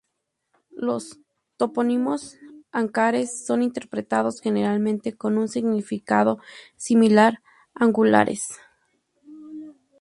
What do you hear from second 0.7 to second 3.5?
Los topónimos "Ancares"